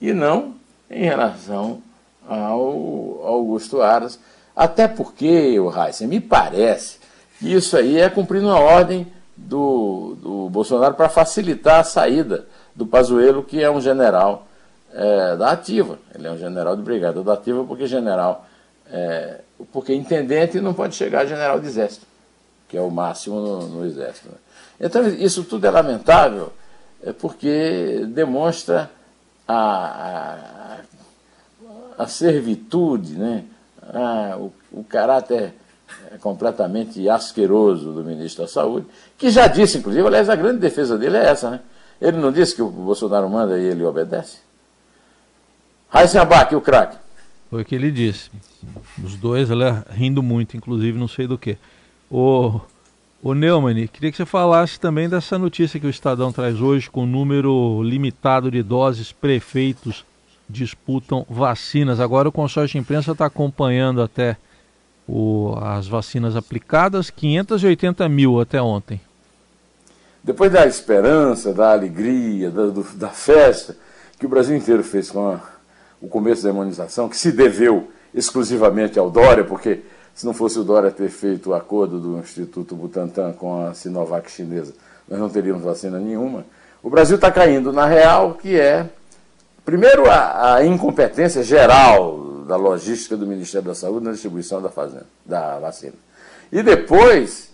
E 0.00 0.12
não 0.12 0.54
em 0.90 1.04
relação 1.04 1.82
ao 2.28 3.24
Augusto 3.24 3.80
Aras. 3.80 4.18
Até 4.54 4.88
porque, 4.88 5.58
o 5.58 5.72
Heisen, 5.72 6.08
me 6.08 6.20
parece 6.20 6.98
que 7.38 7.52
isso 7.52 7.76
aí 7.76 7.98
é 7.98 8.08
cumprindo 8.10 8.46
uma 8.46 8.58
ordem 8.58 9.06
do, 9.36 10.16
do 10.20 10.50
Bolsonaro 10.50 10.94
para 10.94 11.08
facilitar 11.08 11.80
a 11.80 11.84
saída 11.84 12.46
do 12.74 12.86
Pazuello, 12.86 13.42
que 13.42 13.62
é 13.62 13.70
um 13.70 13.80
general 13.80 14.46
é, 14.92 15.36
da 15.36 15.52
ativa. 15.52 15.98
Ele 16.14 16.26
é 16.26 16.30
um 16.30 16.38
general 16.38 16.76
de 16.76 16.82
brigada 16.82 17.22
da 17.22 17.34
ativa, 17.34 17.64
porque 17.64 17.86
general, 17.86 18.46
é, 18.90 19.40
porque 19.72 19.94
intendente 19.94 20.60
não 20.60 20.74
pode 20.74 20.96
chegar 20.96 21.20
a 21.20 21.26
general 21.26 21.60
de 21.60 21.66
exército, 21.66 22.06
que 22.68 22.76
é 22.76 22.80
o 22.80 22.90
máximo 22.90 23.40
no, 23.40 23.68
no 23.68 23.86
exército. 23.86 24.28
Né? 24.28 24.36
Então, 24.80 25.06
isso 25.06 25.44
tudo 25.44 25.66
é 25.66 25.70
lamentável, 25.70 26.52
é 27.02 27.12
porque 27.12 28.06
demonstra 28.08 28.90
a, 29.46 30.78
a, 31.98 32.02
a 32.02 32.06
servitude, 32.06 33.14
né? 33.14 33.44
A, 33.82 34.36
o, 34.36 34.52
o 34.72 34.84
caráter 34.84 35.54
completamente 36.20 37.08
asqueroso 37.08 37.92
do 37.92 38.04
ministro 38.04 38.44
da 38.44 38.48
Saúde, 38.48 38.86
que 39.16 39.30
já 39.30 39.46
disse, 39.46 39.78
inclusive, 39.78 40.06
aliás, 40.06 40.28
a 40.28 40.36
grande 40.36 40.58
defesa 40.58 40.98
dele 40.98 41.16
é 41.16 41.26
essa, 41.26 41.50
né? 41.50 41.60
Ele 42.00 42.16
não 42.18 42.30
disse 42.30 42.54
que 42.54 42.62
o 42.62 42.70
Bolsonaro 42.70 43.28
manda 43.28 43.58
e 43.58 43.64
ele 43.64 43.84
obedece? 43.84 44.38
Raíssen 45.88 46.20
Abac, 46.20 46.54
o 46.54 46.60
craque. 46.60 46.96
Foi 47.50 47.62
o 47.62 47.64
que 47.64 47.74
ele 47.74 47.90
disse. 47.90 48.30
Os 49.02 49.16
dois, 49.16 49.50
ela 49.50 49.84
rindo 49.90 50.22
muito, 50.22 50.56
inclusive, 50.56 50.98
não 50.98 51.08
sei 51.08 51.26
do 51.26 51.38
que. 51.38 51.56
O, 52.10 52.60
o 53.22 53.34
Neumann, 53.34 53.86
queria 53.88 54.10
que 54.10 54.16
você 54.16 54.26
falasse 54.26 54.78
também 54.78 55.08
dessa 55.08 55.38
notícia 55.38 55.78
que 55.80 55.86
o 55.86 55.90
Estadão 55.90 56.32
traz 56.32 56.60
hoje, 56.60 56.88
com 56.88 57.02
o 57.02 57.06
número 57.06 57.82
limitado 57.82 58.50
de 58.50 58.62
doses, 58.62 59.12
prefeitos 59.12 60.04
disputam 60.48 61.26
vacinas. 61.28 62.00
Agora 62.00 62.28
o 62.28 62.32
consórcio 62.32 62.72
de 62.72 62.78
imprensa 62.78 63.12
está 63.12 63.26
acompanhando 63.26 64.00
até 64.00 64.36
o, 65.06 65.54
as 65.60 65.86
vacinas 65.86 66.36
aplicadas, 66.36 67.10
580 67.10 68.08
mil 68.08 68.40
até 68.40 68.60
ontem. 68.62 69.00
Depois 70.24 70.50
da 70.50 70.66
esperança, 70.66 71.52
da 71.52 71.72
alegria, 71.72 72.50
da, 72.50 72.66
do, 72.66 72.82
da 72.94 73.08
festa 73.08 73.76
que 74.18 74.26
o 74.26 74.28
Brasil 74.28 74.56
inteiro 74.56 74.82
fez 74.82 75.10
com 75.10 75.28
a 75.28 75.40
o 76.00 76.08
começo 76.08 76.42
da 76.42 76.50
imunização, 76.50 77.08
que 77.08 77.16
se 77.16 77.32
deveu 77.32 77.90
exclusivamente 78.14 78.98
ao 78.98 79.10
Dória, 79.10 79.44
porque 79.44 79.80
se 80.18 80.26
não 80.26 80.34
fosse 80.34 80.58
o 80.58 80.64
Dória 80.64 80.90
ter 80.90 81.10
feito 81.10 81.50
o 81.50 81.54
acordo 81.54 82.00
do 82.00 82.18
Instituto 82.18 82.74
Butantan 82.74 83.32
com 83.34 83.64
a 83.64 83.72
Sinovac 83.72 84.28
chinesa, 84.28 84.74
nós 85.08 85.16
não 85.16 85.30
teríamos 85.30 85.62
vacina 85.62 85.96
nenhuma. 86.00 86.44
O 86.82 86.90
Brasil 86.90 87.14
está 87.14 87.30
caindo 87.30 87.72
na 87.72 87.86
real, 87.86 88.34
que 88.34 88.58
é, 88.58 88.90
primeiro, 89.64 90.10
a, 90.10 90.56
a, 90.56 90.66
incompetência 90.66 91.44
geral 91.44 92.42
da 92.48 92.56
logística 92.56 93.16
do 93.16 93.28
Ministério 93.28 93.68
da 93.68 93.76
Saúde 93.76 94.06
na 94.06 94.10
distribuição 94.10 94.60
da, 94.60 94.68
fazenda, 94.68 95.06
da 95.24 95.60
vacina. 95.60 95.94
E 96.50 96.64
depois, 96.64 97.50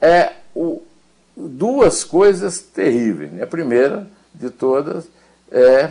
é 0.00 0.34
o, 0.54 0.80
duas 1.36 2.04
coisas 2.04 2.60
terríveis. 2.60 3.42
A 3.42 3.46
primeira 3.46 4.06
de 4.32 4.50
todas 4.50 5.08
é 5.50 5.90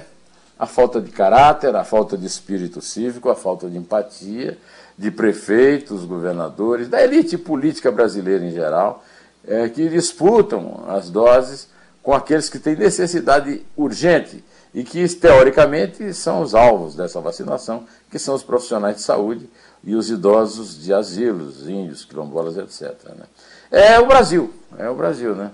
a 0.58 0.66
falta 0.66 1.02
de 1.02 1.12
caráter, 1.12 1.76
a 1.76 1.84
falta 1.84 2.18
de 2.18 2.26
espírito 2.26 2.80
cívico, 2.82 3.30
a 3.30 3.36
falta 3.36 3.70
de 3.70 3.78
empatia 3.78 4.58
de 4.98 5.12
prefeitos, 5.12 6.06
governadores, 6.06 6.90
da 6.90 7.04
elite 7.04 7.38
política 7.38 7.92
brasileira 7.92 8.44
em 8.44 8.52
geral, 8.52 9.04
é, 9.48 9.70
que 9.70 9.88
disputam 9.88 10.86
as 10.88 11.10
doses 11.10 11.70
com 12.02 12.14
aqueles 12.14 12.50
que 12.50 12.58
têm 12.58 12.76
necessidade 12.76 13.62
urgente 13.76 14.44
e 14.74 14.84
que, 14.84 15.08
teoricamente, 15.16 16.14
são 16.14 16.42
os 16.42 16.56
alvos 16.56 16.96
dessa 16.96 17.22
vacinação, 17.22 17.86
que 18.10 18.18
são 18.18 18.36
os 18.36 18.44
profissionais 18.44 18.98
de 18.98 19.02
saúde 19.02 19.50
e 19.84 19.96
os 19.96 20.10
idosos 20.10 20.82
de 20.82 20.94
asilos, 20.94 21.68
índios, 21.68 22.04
quilombolas, 22.04 22.58
etc. 22.58 22.96
Né? 23.16 23.26
É 23.72 24.00
o 24.00 24.06
Brasil, 24.08 24.54
é 24.78 24.90
o 24.90 24.96
Brasil, 24.96 25.36
né? 25.36 25.52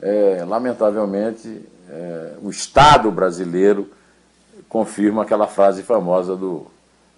É, 0.00 0.44
lamentavelmente, 0.46 1.62
é, 1.88 2.32
o 2.42 2.50
Estado 2.50 3.10
brasileiro 3.10 3.90
confirma 4.68 5.22
aquela 5.22 5.46
frase 5.46 5.82
famosa 5.82 6.36
do, 6.36 6.66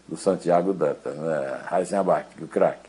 do 0.09 0.17
Santiago 0.17 0.73
Dantas, 0.73 1.17
né? 1.17 1.61
Heisenbach, 1.71 2.27
o 2.41 2.49
craque. 2.49 2.89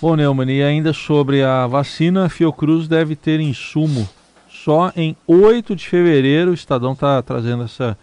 Bom, 0.00 0.14
Neumann, 0.14 0.50
e 0.50 0.62
ainda 0.62 0.92
sobre 0.92 1.42
a 1.42 1.66
vacina, 1.66 2.26
a 2.26 2.28
Fiocruz 2.28 2.88
deve 2.88 3.16
ter 3.16 3.40
insumo 3.40 4.08
só 4.48 4.92
em 4.96 5.16
8 5.26 5.76
de 5.76 5.88
fevereiro. 5.88 6.50
O 6.50 6.54
Estadão 6.54 6.92
está 6.92 7.20
trazendo 7.22 7.64
essa 7.64 7.96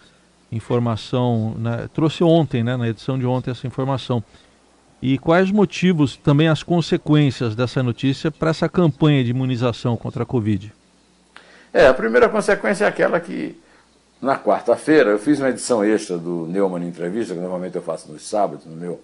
informação, 0.51 1.55
né, 1.57 1.89
trouxe 1.93 2.23
ontem, 2.23 2.63
né, 2.63 2.77
na 2.77 2.87
edição 2.87 3.17
de 3.17 3.25
ontem, 3.25 3.51
essa 3.51 3.65
informação. 3.65 4.23
E 5.01 5.17
quais 5.17 5.51
motivos, 5.51 6.15
também 6.15 6.47
as 6.47 6.63
consequências 6.63 7.55
dessa 7.55 7.83
notícia 7.83 8.31
para 8.31 8.51
essa 8.51 8.69
campanha 8.69 9.23
de 9.23 9.31
imunização 9.31 9.97
contra 9.97 10.23
a 10.23 10.25
Covid? 10.25 10.71
É, 11.73 11.87
a 11.87 11.93
primeira 11.93 12.29
consequência 12.29 12.85
é 12.85 12.87
aquela 12.87 13.19
que, 13.19 13.59
na 14.23 14.39
quarta-feira, 14.39 15.09
eu 15.09 15.19
fiz 15.19 15.39
uma 15.39 15.49
edição 15.49 15.83
extra 15.83 16.17
do 16.17 16.47
Neumann 16.47 16.87
Entrevista, 16.87 17.33
que 17.33 17.41
normalmente 17.41 17.75
eu 17.75 17.81
faço 17.81 18.09
nos 18.09 18.25
sábados, 18.25 18.65
no 18.65 18.73
meu 18.73 19.01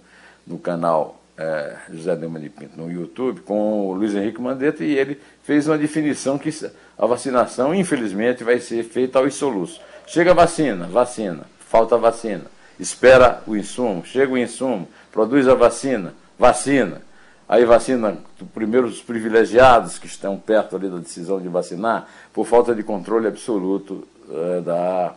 no 0.48 0.58
canal 0.58 1.20
é, 1.38 1.76
José 1.92 2.16
Neumann 2.16 2.42
de 2.42 2.50
Pinto, 2.50 2.80
no 2.80 2.90
YouTube, 2.90 3.42
com 3.42 3.90
o 3.90 3.94
Luiz 3.94 4.16
Henrique 4.16 4.42
Mandetta, 4.42 4.82
e 4.82 4.98
ele 4.98 5.20
fez 5.44 5.68
uma 5.68 5.78
definição 5.78 6.38
que 6.38 6.50
a 6.98 7.06
vacinação, 7.06 7.76
infelizmente, 7.76 8.46
vai 8.46 8.62
ser 8.62 8.84
feita 8.84 9.20
aos 9.20 9.36
soluços. 9.36 9.82
Chega 10.08 10.34
vacina, 10.34 10.88
vacina, 10.88 11.44
falta 11.60 11.98
vacina, 11.98 12.46
espera 12.80 13.44
o 13.46 13.58
insumo, 13.58 14.06
chega 14.06 14.32
o 14.32 14.38
insumo, 14.38 14.88
produz 15.12 15.50
a 15.50 15.54
vacina, 15.54 16.14
vacina. 16.38 17.02
Aí 17.48 17.66
vacina 17.66 18.18
primeiro 18.54 18.88
os 18.88 19.02
privilegiados 19.02 20.00
que 20.00 20.08
estão 20.08 20.38
perto 20.38 20.78
ali 20.78 20.88
da 20.88 20.98
decisão 20.98 21.42
de 21.42 21.50
vacinar, 21.50 22.08
por 22.32 22.46
falta 22.46 22.74
de 22.74 22.84
controle 22.84 23.28
absoluto 23.28 24.08
é, 24.30 24.62
da, 24.62 25.16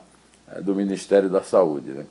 é, 0.54 0.60
do 0.60 0.74
Ministério 0.74 1.28
da 1.28 1.42
Saúde. 1.42 1.90
Né? 1.90 2.04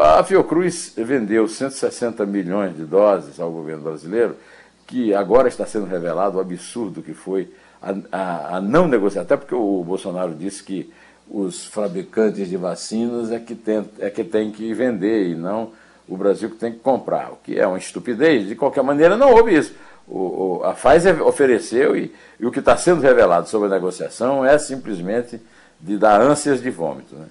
A 0.00 0.22
Fiocruz 0.22 0.92
vendeu 0.96 1.48
160 1.48 2.24
milhões 2.26 2.76
de 2.76 2.84
doses 2.84 3.40
ao 3.40 3.50
governo 3.50 3.82
brasileiro, 3.82 4.36
que 4.86 5.14
agora 5.14 5.48
está 5.48 5.66
sendo 5.66 5.86
revelado 5.86 6.38
o 6.38 6.40
absurdo 6.40 7.02
que 7.02 7.12
foi 7.12 7.50
a, 7.82 7.94
a, 8.10 8.56
a 8.56 8.60
não 8.60 8.88
negociar, 8.88 9.22
até 9.22 9.36
porque 9.36 9.54
o 9.54 9.82
Bolsonaro 9.84 10.34
disse 10.34 10.62
que 10.62 10.92
os 11.30 11.66
fabricantes 11.66 12.48
de 12.48 12.56
vacinas 12.56 13.30
é 13.30 13.38
que, 13.38 13.54
tem, 13.54 13.84
é 13.98 14.08
que 14.08 14.24
tem 14.24 14.50
que 14.50 14.72
vender 14.72 15.28
e 15.28 15.34
não 15.34 15.72
o 16.08 16.16
Brasil 16.16 16.48
que 16.48 16.56
tem 16.56 16.72
que 16.72 16.78
comprar, 16.78 17.32
o 17.32 17.36
que 17.36 17.58
é 17.58 17.66
uma 17.66 17.76
estupidez. 17.76 18.48
De 18.48 18.56
qualquer 18.56 18.82
maneira, 18.82 19.16
não 19.16 19.34
houve 19.34 19.56
isso. 19.56 19.74
O, 20.06 20.60
o, 20.60 20.64
a 20.64 20.72
Pfizer 20.72 21.22
ofereceu 21.22 21.94
e, 21.94 22.14
e 22.40 22.46
o 22.46 22.50
que 22.50 22.60
está 22.60 22.76
sendo 22.78 23.02
revelado 23.02 23.46
sobre 23.46 23.68
a 23.68 23.70
negociação 23.70 24.42
é 24.42 24.56
simplesmente 24.56 25.38
de 25.80 25.96
dar 25.96 26.20
ânsias 26.20 26.60
de 26.60 26.70
vômito. 26.70 27.14
Né? 27.14 27.26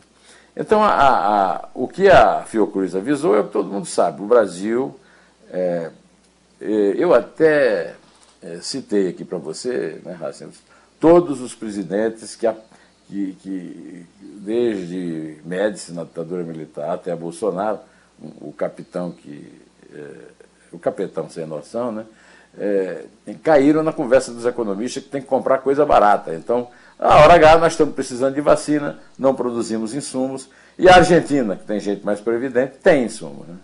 Então, 0.56 0.84
a, 0.84 0.90
a, 0.90 1.70
o 1.74 1.88
que 1.88 2.08
a 2.08 2.44
Fiocruz 2.44 2.96
avisou 2.96 3.36
é 3.36 3.40
o 3.40 3.46
que 3.46 3.54
todo 3.54 3.72
mundo 3.72 3.86
sabe. 3.86 4.22
O 4.22 4.26
Brasil, 4.26 4.98
é, 5.52 5.92
é 6.60 6.94
eu 6.98 7.14
até 7.14 7.96
é, 8.42 8.58
citei 8.62 9.10
aqui 9.10 9.24
para 9.24 9.38
você, 9.38 10.02
né, 10.04 10.14
Racine, 10.14 10.52
todos 11.00 11.42
os 11.42 11.54
presidentes 11.54 12.36
que, 12.36 12.48
que, 13.08 13.38
que, 13.42 14.06
desde 14.20 15.38
Médici, 15.46 15.92
na 15.92 16.04
ditadura 16.04 16.44
militar, 16.44 16.92
até 16.92 17.16
Bolsonaro, 17.16 17.80
o 18.42 18.52
capitão 18.52 19.12
que. 19.12 19.62
É, 19.94 20.38
o 20.72 20.80
capitão 20.80 21.30
sem 21.30 21.46
noção, 21.46 21.92
né? 21.92 22.06
É, 22.60 23.06
caíram 23.44 23.84
na 23.84 23.94
conversa 23.94 24.34
dos 24.34 24.46
economistas 24.46 25.04
que 25.04 25.10
tem 25.10 25.22
que 25.22 25.28
comprar 25.28 25.60
coisa 25.60 25.86
barata. 25.86 26.34
Então, 26.34 26.70
a 27.00 27.18
hora 27.18 27.36
H 27.36 27.58
nós 27.58 27.74
estamos 27.74 27.94
precisando 27.94 28.36
de 28.36 28.42
vacina, 28.42 28.98
não 29.18 29.36
produzimos 29.36 29.94
insumos, 29.94 30.50
e 30.78 30.88
a 30.88 30.96
Argentina, 30.96 31.56
que 31.56 31.66
tem 31.66 31.80
gente 31.80 32.06
mais 32.06 32.20
previdente, 32.20 32.78
tem 32.82 33.06
insumo. 33.06 33.46
Né? 33.48 33.56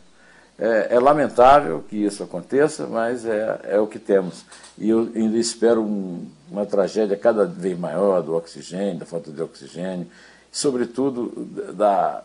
É, 0.58 0.96
é, 0.96 1.00
lamentável 1.00 1.84
que 1.90 1.96
isso 1.96 2.24
aconteça, 2.24 2.88
mas 2.88 3.26
é, 3.26 3.60
é 3.64 3.80
o 3.80 3.88
que 3.88 4.00
temos. 4.00 4.46
E 4.78 4.90
eu 4.90 5.12
ainda 5.16 5.38
espero 5.38 5.82
um, 5.82 6.28
uma 6.50 6.66
tragédia 6.66 7.18
cada 7.18 7.46
vez 7.46 7.78
maior 7.78 8.22
do 8.22 8.36
oxigênio, 8.36 9.00
da 9.00 9.06
falta 9.06 9.32
de 9.32 9.42
oxigênio, 9.42 10.08
sobretudo 10.52 11.32
da, 11.74 12.24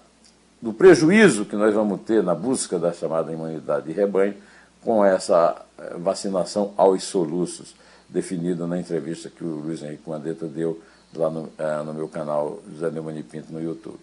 do 0.61 0.73
prejuízo 0.73 1.47
que 1.47 1.57
nós 1.57 1.75
vamos 1.75 2.01
ter 2.03 2.23
na 2.23 2.35
busca 2.35 2.79
da 2.79 2.93
chamada 2.93 3.33
imunidade 3.33 3.87
de 3.87 3.93
rebanho 3.93 4.35
com 4.83 5.05
essa 5.05 5.63
eh, 5.79 5.97
vacinação 5.99 6.73
aos 6.77 7.05
soluços, 7.05 7.75
definida 8.09 8.67
na 8.67 8.79
entrevista 8.79 9.31
que 9.31 9.45
o 9.45 9.61
Luiz 9.61 9.83
Henrique 9.83 10.09
Mandetta 10.09 10.47
deu 10.47 10.81
lá 11.17 11.31
no, 11.31 11.49
é, 11.59 11.83
no 11.83 11.95
meu 11.95 12.09
canal 12.09 12.59
José 12.73 12.91
Neumann 12.91 13.23
Pinto 13.23 13.53
no 13.53 13.63
YouTube. 13.63 14.01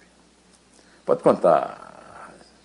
Pode 1.05 1.21
contar. 1.21 1.85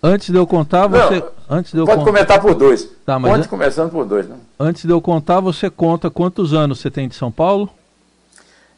Antes 0.03 0.29
de 0.31 0.35
eu 0.35 0.47
contar, 0.47 0.87
você. 0.87 1.19
Não, 1.19 1.57
antes 1.57 1.71
de 1.71 1.77
eu 1.77 1.85
pode 1.85 2.03
comentar 2.03 2.41
por 2.41 2.55
dois. 2.55 2.89
Tá, 3.05 3.19
mas 3.19 3.45
an... 3.45 3.47
começando 3.47 3.91
por 3.91 4.03
dois. 4.03 4.27
Né? 4.27 4.35
Antes 4.59 4.83
de 4.83 4.89
eu 4.89 4.99
contar, 4.99 5.39
você 5.39 5.69
conta 5.69 6.09
quantos 6.09 6.53
anos 6.53 6.79
você 6.79 6.89
tem 6.89 7.07
de 7.07 7.15
São 7.15 7.31
Paulo? 7.31 7.69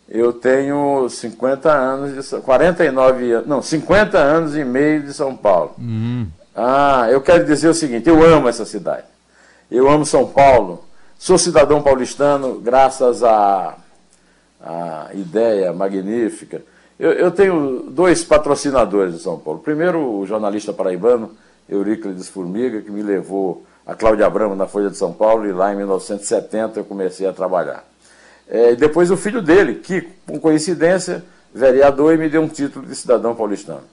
Eu 0.10 0.34
tenho 0.34 1.08
50 1.10 1.72
anos 1.72 2.30
de 2.30 2.42
49 2.42 3.32
anos. 3.32 3.48
Não, 3.48 3.62
50 3.62 4.18
anos 4.18 4.56
e 4.56 4.66
meio 4.66 5.02
de 5.04 5.14
São 5.14 5.36
Paulo. 5.36 5.72
Uhum. 5.78 6.28
Ah, 6.54 7.08
eu 7.10 7.22
quero 7.22 7.46
dizer 7.46 7.70
o 7.70 7.74
seguinte, 7.74 8.10
eu 8.10 8.22
amo 8.22 8.50
essa 8.50 8.66
cidade. 8.66 9.06
Eu 9.72 9.90
amo 9.90 10.06
São 10.06 10.28
Paulo. 10.28 10.84
Sou 11.18 11.38
cidadão 11.38 11.82
paulistano 11.82 12.60
graças 12.60 13.24
a 13.24 13.76
a 14.64 15.10
ideia 15.14 15.74
magnífica. 15.74 16.62
Eu, 16.98 17.12
eu, 17.12 17.32
tenho 17.32 17.88
dois 17.90 18.24
patrocinadores 18.24 19.14
de 19.14 19.20
São 19.20 19.38
Paulo. 19.38 19.60
Primeiro, 19.60 20.00
o 20.00 20.26
jornalista 20.26 20.72
paraibano 20.72 21.32
Euríclides 21.68 22.30
Formiga, 22.30 22.82
que 22.82 22.90
me 22.90 23.04
levou 23.04 23.66
a 23.86 23.94
Cláudia 23.94 24.26
Abramo 24.26 24.56
na 24.56 24.68
Folha 24.68 24.90
de 24.90 24.96
São 24.96 25.12
Paulo, 25.12 25.46
e 25.46 25.52
lá 25.52 25.74
em 25.74 25.76
1970 25.76 26.80
eu 26.80 26.86
comecei 26.86 27.28
a 27.28 27.34
trabalhar. 27.34 27.84
É, 28.48 28.76
depois 28.76 29.12
o 29.12 29.18
filho 29.18 29.42
dele, 29.42 29.76
que, 29.76 30.08
com 30.26 30.40
coincidência, 30.40 31.24
vereador 31.54 32.14
e 32.14 32.18
me 32.18 32.30
deu 32.30 32.42
um 32.42 32.48
título 32.48 32.86
de 32.86 32.96
cidadão 32.96 33.36
paulistano. 33.36 33.84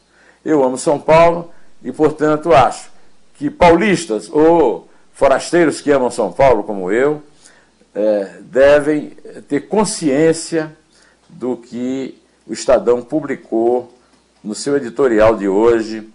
Eu 0.45 0.63
amo 0.63 0.79
São 0.79 0.99
Paulo 0.99 1.51
e, 1.83 1.91
portanto, 1.91 2.53
acho 2.53 2.91
que 3.35 3.51
paulistas 3.51 4.31
ou 4.31 4.89
forasteiros 5.13 5.81
que 5.81 5.91
amam 5.91 6.11
São 6.11 6.31
Paulo, 6.31 6.63
como 6.63 6.93
eu, 6.93 7.23
é, 7.94 8.38
devem 8.42 9.11
ter 9.48 9.68
consciência 9.68 10.76
do 11.29 11.57
que 11.57 12.20
o 12.46 12.53
Estadão 12.53 13.03
publicou 13.03 13.92
no 14.42 14.55
seu 14.55 14.76
editorial 14.76 15.37
de 15.37 15.48
hoje, 15.48 16.11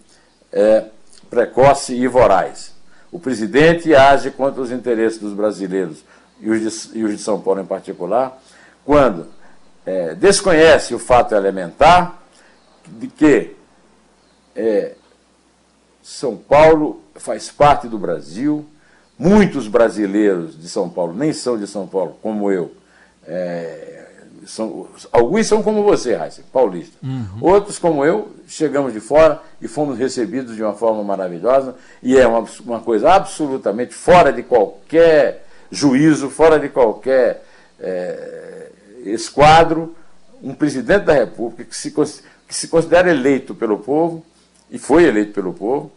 é, 0.52 0.86
precoce 1.30 1.94
e 1.94 2.08
voraz. 2.08 2.74
O 3.12 3.20
presidente 3.20 3.94
age 3.94 4.32
contra 4.32 4.62
os 4.62 4.72
interesses 4.72 5.20
dos 5.20 5.34
brasileiros 5.34 6.04
e 6.40 6.50
os 6.50 6.60
de, 6.92 6.98
e 6.98 7.04
os 7.04 7.12
de 7.12 7.18
São 7.18 7.40
Paulo 7.40 7.62
em 7.62 7.66
particular, 7.66 8.42
quando 8.84 9.28
é, 9.86 10.16
desconhece 10.16 10.94
o 10.94 11.00
fato 11.00 11.36
elementar 11.36 12.22
de 12.88 13.08
que 13.08 13.56
é, 14.56 14.96
São 16.02 16.36
Paulo 16.36 17.02
faz 17.16 17.50
parte 17.50 17.88
do 17.88 17.98
Brasil, 17.98 18.66
Muitos 19.18 19.68
brasileiros 19.68 20.60
de 20.60 20.68
São 20.68 20.90
Paulo 20.90 21.14
nem 21.14 21.32
são 21.32 21.58
de 21.58 21.68
São 21.68 21.88
Paulo, 21.88 22.18
como 22.22 22.52
eu. 22.52 22.72
É, 23.26 24.06
são, 24.46 24.88
alguns 25.12 25.48
são 25.48 25.64
como 25.64 25.84
você, 25.84 26.16
Raíssa, 26.16 26.44
paulista. 26.52 26.96
Uhum. 27.02 27.40
Outros, 27.42 27.80
como 27.80 28.06
eu, 28.06 28.32
chegamos 28.48 28.94
de 28.94 29.00
fora 29.00 29.42
e 29.62 29.68
fomos 29.68 29.98
recebidos 29.98 30.56
de 30.56 30.62
uma 30.62 30.74
forma 30.74 31.04
maravilhosa. 31.04 31.76
E 32.04 32.18
é 32.18 32.28
uma, 32.28 32.46
uma 32.64 32.80
coisa 32.80 33.12
absolutamente 33.14 33.94
fora 33.94 34.32
de 34.32 34.44
qualquer 34.44 35.46
juízo, 35.72 36.30
fora 36.30 36.60
de 36.60 36.70
qualquer 36.70 37.44
é, 37.80 38.70
esquadro, 39.06 39.96
um 40.44 40.54
presidente 40.54 41.06
da 41.06 41.14
República 41.14 41.64
que 41.64 41.76
se, 41.76 41.92
que 41.92 42.56
se 42.56 42.68
considera 42.68 43.10
eleito 43.10 43.56
pelo 43.56 43.80
povo, 43.80 44.24
e 44.70 44.78
foi 44.78 45.06
eleito 45.06 45.34
pelo 45.34 45.54
povo, 45.54 45.92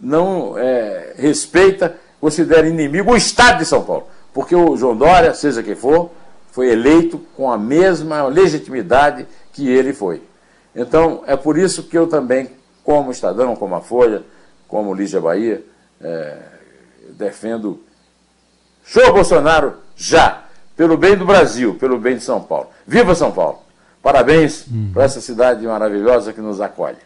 não 0.00 0.58
é, 0.58 1.14
respeita 1.16 1.96
considera 2.24 2.66
inimigo 2.66 3.12
o 3.12 3.16
Estado 3.18 3.58
de 3.58 3.66
São 3.66 3.84
Paulo. 3.84 4.08
Porque 4.32 4.56
o 4.56 4.74
João 4.78 4.96
Dória, 4.96 5.34
seja 5.34 5.62
quem 5.62 5.74
for, 5.74 6.10
foi 6.50 6.70
eleito 6.70 7.18
com 7.36 7.52
a 7.52 7.58
mesma 7.58 8.26
legitimidade 8.28 9.26
que 9.52 9.68
ele 9.68 9.92
foi. 9.92 10.22
Então, 10.74 11.22
é 11.26 11.36
por 11.36 11.58
isso 11.58 11.82
que 11.82 11.98
eu 11.98 12.06
também, 12.06 12.50
como 12.82 13.10
Estadão, 13.10 13.54
como 13.54 13.74
a 13.74 13.82
Folha, 13.82 14.22
como 14.66 14.94
Lígia 14.94 15.20
Bahia, 15.20 15.62
é, 16.00 16.38
defendo 17.10 17.82
show 18.82 19.12
Bolsonaro 19.12 19.74
já, 19.94 20.44
pelo 20.74 20.96
bem 20.96 21.18
do 21.18 21.26
Brasil, 21.26 21.74
pelo 21.74 21.98
bem 21.98 22.16
de 22.16 22.22
São 22.22 22.40
Paulo. 22.40 22.70
Viva 22.86 23.14
São 23.14 23.32
Paulo! 23.32 23.58
Parabéns 24.02 24.66
hum. 24.66 24.92
para 24.94 25.04
essa 25.04 25.20
cidade 25.20 25.66
maravilhosa 25.66 26.32
que 26.32 26.40
nos 26.40 26.58
acolhe. 26.58 26.96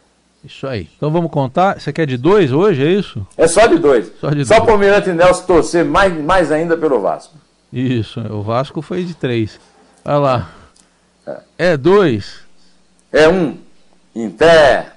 Isso 0.45 0.67
aí. 0.67 0.89
Então 0.97 1.11
vamos 1.11 1.31
contar. 1.31 1.81
Você 1.81 1.93
quer 1.93 2.07
de 2.07 2.17
dois 2.17 2.53
hoje, 2.53 2.85
é 2.85 2.91
isso? 2.91 3.27
É 3.37 3.47
só 3.47 3.67
de 3.67 3.79
dois. 3.79 4.13
Só, 4.21 4.31
de 4.31 4.45
só 4.45 4.61
para 4.61 4.75
o 4.75 4.79
Mirante 4.79 5.11
Nelson 5.11 5.45
torcer 5.45 5.85
mais, 5.85 6.13
mais 6.23 6.53
ainda 6.53 6.77
pelo 6.77 7.01
Vasco. 7.01 7.35
Isso, 7.73 8.21
o 8.21 8.43
Vasco 8.43 8.81
foi 8.81 9.05
de 9.05 9.15
três. 9.15 9.61
Olha 10.05 10.19
lá. 10.19 10.51
É, 11.27 11.41
é 11.59 11.77
dois. 11.77 12.41
É 13.13 13.29
um. 13.29 13.59
Inter. 14.15 14.93